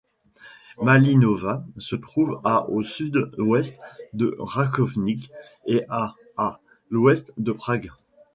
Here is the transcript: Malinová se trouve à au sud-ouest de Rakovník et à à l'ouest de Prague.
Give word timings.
Malinová 0.81 1.63
se 1.77 1.95
trouve 1.95 2.41
à 2.43 2.67
au 2.69 2.81
sud-ouest 2.81 3.79
de 4.13 4.35
Rakovník 4.39 5.29
et 5.67 5.85
à 5.89 6.15
à 6.37 6.59
l'ouest 6.89 7.31
de 7.37 7.51
Prague. 7.51 7.91